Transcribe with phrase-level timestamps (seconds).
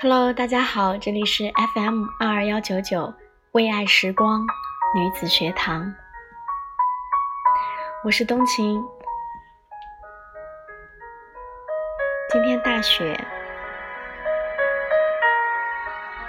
[0.00, 3.12] Hello，大家好，这里是 FM 二二幺九九
[3.50, 4.46] 为爱时光
[4.94, 5.92] 女子学堂，
[8.04, 8.80] 我是冬晴。
[12.30, 13.18] 今天大雪，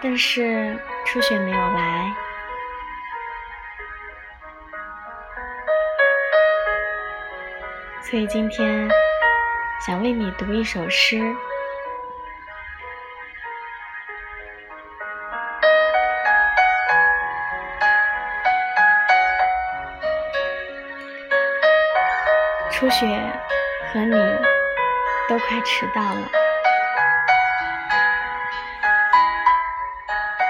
[0.01, 0.75] 但是
[1.05, 2.11] 初雪没有来，
[8.01, 8.89] 所以今天
[9.85, 11.21] 想为你读一首诗。
[22.79, 23.05] 初雪
[23.91, 24.15] 和你
[25.27, 26.31] 都快迟到了，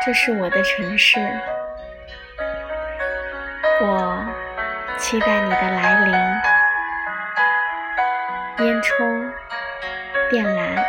[0.05, 1.20] 这是我的城市，
[3.81, 4.23] 我
[4.99, 6.13] 期待你的来临。
[8.67, 9.34] 烟囱、
[10.29, 10.85] 电缆、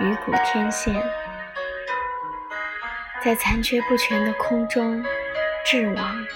[0.00, 0.94] 鱼骨天线，
[3.22, 5.04] 在残缺不全的空中
[5.62, 6.26] 织网，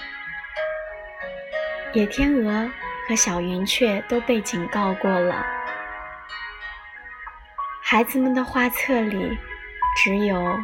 [1.95, 2.71] 野天鹅。
[3.09, 5.47] 和小云雀都被警告过了。
[7.83, 9.39] 孩子们的画册里
[9.97, 10.59] 只有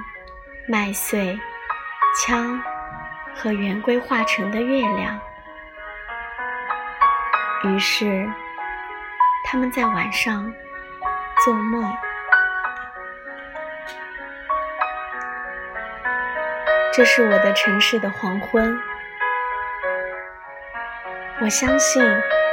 [0.67, 1.39] 麦穗、
[2.19, 2.61] 枪
[3.35, 5.21] 和圆规画成的月亮。
[7.65, 8.29] 于是，
[9.47, 10.53] 他们在晚上
[11.45, 11.97] 做梦。
[16.93, 18.77] 这是我的城市的黄昏。
[21.43, 22.01] 我相信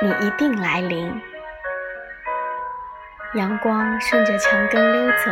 [0.02, 1.22] 你一定来临。
[3.36, 5.30] 阳光顺着墙根溜走，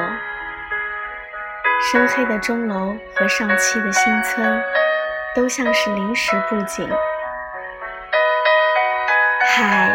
[1.82, 4.64] 深黑的钟楼和上漆的新村
[5.36, 6.88] 都像是临时布景。
[9.50, 9.90] 海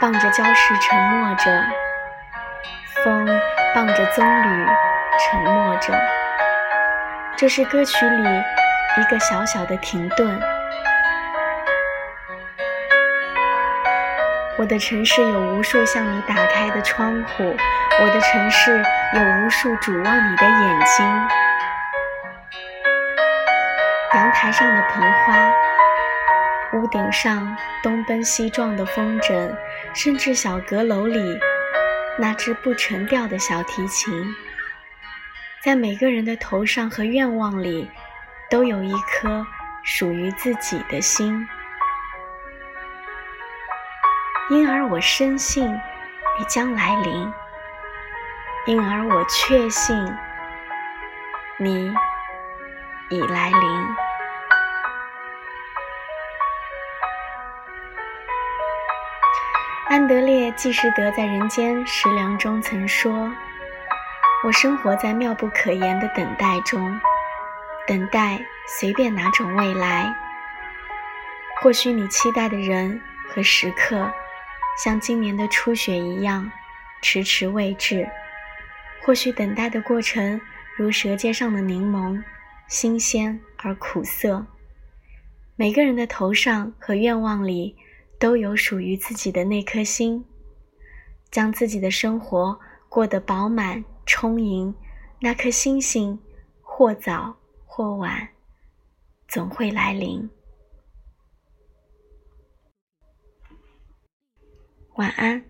[0.00, 1.64] 傍着礁石沉默着，
[3.02, 3.26] 风
[3.74, 4.68] 傍着棕榈
[5.18, 5.92] 沉默着。
[7.36, 8.22] 这是歌曲里
[8.98, 10.40] 一个小小的停顿。
[14.58, 17.56] 我的城市有无数向你打开的窗户，
[18.02, 18.82] 我的城市
[19.14, 21.06] 有无数瞩望你的眼睛。
[24.12, 25.52] 阳台上的盆花，
[26.74, 29.50] 屋顶上东奔西撞的风筝，
[29.94, 31.38] 甚至小阁楼里
[32.18, 34.12] 那只不成调的小提琴，
[35.64, 37.88] 在每个人的头上和愿望里，
[38.50, 39.46] 都有一颗
[39.82, 41.48] 属于自己的心。
[44.50, 47.32] 因而我深信你将来临，
[48.66, 50.12] 因而我确信
[51.56, 51.94] 你
[53.10, 53.86] 已来临。
[59.88, 63.32] 安德烈·纪实德在《人间食粮》中曾说
[64.44, 67.00] ：“我生活在妙不可言的等待中，
[67.86, 70.12] 等待随便哪种未来。
[71.62, 74.10] 或许你期待的人和时刻。”
[74.82, 76.50] 像今年的初雪一样，
[77.02, 78.08] 迟迟未至。
[79.02, 80.40] 或许等待的过程
[80.74, 82.22] 如舌尖上的柠檬，
[82.66, 84.46] 新鲜而苦涩。
[85.54, 87.76] 每个人的头上和愿望里，
[88.18, 90.24] 都有属于自己的那颗心。
[91.30, 92.58] 将自己的生活
[92.88, 94.74] 过得饱满充盈，
[95.20, 96.18] 那颗星星，
[96.62, 97.36] 或早
[97.66, 98.30] 或晚，
[99.28, 100.28] 总会来临。
[104.94, 105.49] 晚安。